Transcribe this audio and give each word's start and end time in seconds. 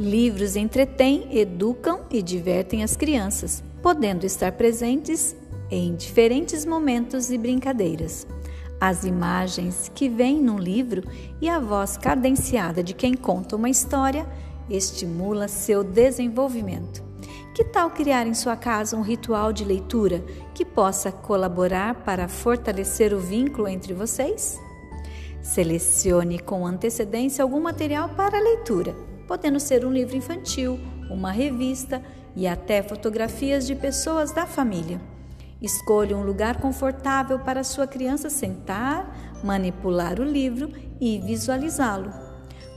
Livros 0.00 0.56
entretêm, 0.56 1.28
educam 1.38 2.06
e 2.10 2.22
divertem 2.22 2.82
as 2.82 2.96
crianças, 2.96 3.62
podendo 3.82 4.24
estar 4.24 4.50
presentes 4.52 5.36
em 5.70 5.94
diferentes 5.94 6.64
momentos 6.64 7.30
e 7.30 7.36
brincadeiras. 7.36 8.26
As 8.80 9.04
imagens 9.04 9.92
que 9.94 10.08
vêm 10.08 10.40
num 10.40 10.58
livro 10.58 11.02
e 11.38 11.50
a 11.50 11.58
voz 11.58 11.98
cadenciada 11.98 12.82
de 12.82 12.94
quem 12.94 13.12
conta 13.12 13.56
uma 13.56 13.68
história 13.68 14.26
estimula 14.70 15.48
seu 15.48 15.84
desenvolvimento. 15.84 17.04
Que 17.54 17.62
tal 17.62 17.90
criar 17.90 18.26
em 18.26 18.32
sua 18.32 18.56
casa 18.56 18.96
um 18.96 19.02
ritual 19.02 19.52
de 19.52 19.66
leitura 19.66 20.24
que 20.54 20.64
possa 20.64 21.12
colaborar 21.12 21.94
para 22.06 22.26
fortalecer 22.26 23.12
o 23.12 23.20
vínculo 23.20 23.68
entre 23.68 23.92
vocês? 23.92 24.58
Selecione 25.42 26.38
com 26.38 26.66
antecedência 26.66 27.42
algum 27.42 27.60
material 27.60 28.08
para 28.08 28.40
leitura, 28.40 28.96
podendo 29.30 29.60
ser 29.60 29.86
um 29.86 29.92
livro 29.92 30.16
infantil, 30.16 30.76
uma 31.08 31.30
revista 31.30 32.02
e 32.34 32.48
até 32.48 32.82
fotografias 32.82 33.64
de 33.64 33.76
pessoas 33.76 34.32
da 34.32 34.44
família. 34.44 35.00
Escolha 35.62 36.16
um 36.16 36.24
lugar 36.24 36.60
confortável 36.60 37.38
para 37.38 37.62
sua 37.62 37.86
criança 37.86 38.28
sentar, 38.28 39.40
manipular 39.44 40.18
o 40.18 40.24
livro 40.24 40.72
e 41.00 41.20
visualizá-lo. 41.20 42.12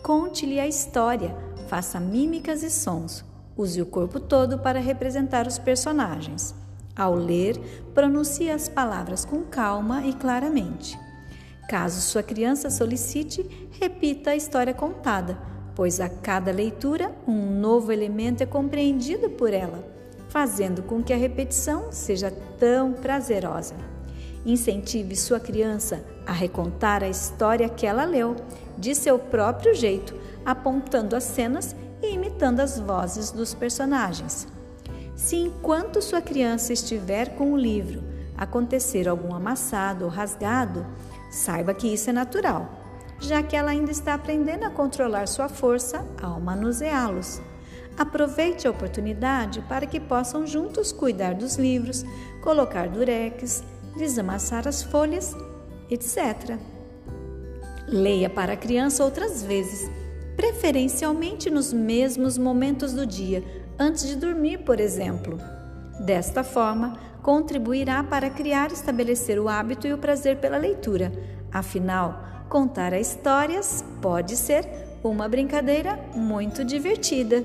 Conte-lhe 0.04 0.60
a 0.60 0.68
história, 0.68 1.36
faça 1.68 2.00
mímicas 2.00 2.62
e 2.62 2.70
sons. 2.70 3.26
Use 3.58 3.82
o 3.82 3.86
corpo 3.88 4.20
todo 4.20 4.60
para 4.60 4.80
representar 4.80 5.48
os 5.48 5.58
personagens. 5.58 6.54
Ao 6.96 7.16
ler, 7.16 7.58
pronuncie 7.96 8.52
as 8.52 8.70
palavras 8.70 9.26
com 9.26 9.42
calma 9.42 10.06
e 10.06 10.14
claramente. 10.14 11.00
Caso 11.68 12.00
sua 12.00 12.22
criança 12.22 12.70
solicite, 12.70 13.44
repita 13.72 14.30
a 14.30 14.36
história 14.36 14.76
contada, 14.76 15.52
pois 15.76 16.00
a 16.00 16.10
cada 16.10 16.52
leitura 16.52 17.12
um 17.28 17.60
novo 17.60 17.92
elemento 17.92 18.42
é 18.42 18.46
compreendido 18.46 19.30
por 19.30 19.54
ela, 19.54 19.84
fazendo 20.30 20.84
com 20.84 21.04
que 21.04 21.14
a 21.14 21.18
repetição 21.18 21.92
seja 21.92 22.32
tão 22.60 22.94
prazerosa. 22.94 23.76
Incentive 24.46 25.16
sua 25.16 25.40
criança 25.40 26.04
a 26.26 26.34
recontar 26.34 27.04
a 27.04 27.10
história 27.10 27.70
que 27.70 27.86
ela 27.86 28.04
leu, 28.04 28.36
de 28.78 28.94
seu 28.94 29.18
próprio 29.18 29.74
jeito, 29.74 30.16
apontando 30.46 31.16
as 31.16 31.24
cenas 31.24 31.76
e 32.02 32.14
imitando 32.14 32.60
as 32.60 32.80
vozes 32.80 33.32
dos 33.32 33.54
personagens. 33.54 34.48
Se 35.16 35.38
enquanto 35.38 36.02
sua 36.02 36.22
criança 36.22 36.74
estiver 36.74 37.36
com 37.36 37.54
o 37.54 37.58
livro 37.58 38.04
acontecer 38.36 39.08
algum 39.08 39.34
amassado 39.34 40.06
ou 40.06 40.12
rasgado, 40.12 40.86
saiba 41.30 41.74
que 41.74 41.88
isso 41.88 42.10
é 42.10 42.14
natural, 42.14 42.83
já 43.24 43.42
que 43.42 43.56
ela 43.56 43.72
ainda 43.72 43.92
está 43.92 44.14
aprendendo 44.14 44.66
a 44.66 44.70
controlar 44.70 45.28
sua 45.28 45.50
força 45.50 46.06
ao 46.22 46.40
manuseá-los. 46.40 47.42
Aproveite 47.98 48.68
a 48.68 48.72
oportunidade 48.72 49.62
para 49.62 49.86
que 49.86 50.00
possam 50.00 50.48
juntos 50.48 50.92
cuidar 50.92 51.36
dos 51.36 51.58
livros, 51.58 52.04
colocar 52.42 52.90
durex, 52.90 53.64
desamassar 53.96 54.68
as 54.68 54.82
folhas, 54.82 55.36
etc. 55.90 56.58
Leia 57.88 58.30
para 58.30 58.54
a 58.54 58.58
criança 58.58 59.04
outras 59.04 59.44
vezes 59.44 59.90
preferencialmente 60.36 61.50
nos 61.50 61.72
mesmos 61.72 62.38
momentos 62.38 62.94
do 62.94 63.06
dia, 63.06 63.44
antes 63.78 64.08
de 64.08 64.16
dormir, 64.16 64.60
por 64.60 64.80
exemplo. 64.80 65.38
Desta 66.00 66.44
forma, 66.44 66.98
contribuirá 67.22 68.04
para 68.04 68.30
criar 68.30 68.72
e 68.72 68.74
estabelecer 68.74 69.40
o 69.40 69.48
hábito 69.48 69.88
e 69.88 69.94
o 69.94 69.98
prazer 69.98 70.38
pela 70.38 70.58
leitura. 70.58 71.12
Afinal, 71.52 72.43
contar 72.54 72.94
histórias 72.94 73.84
pode 74.00 74.38
ser 74.38 74.64
uma 75.04 75.28
brincadeira 75.28 75.98
muito 76.14 76.64
divertida. 76.64 77.44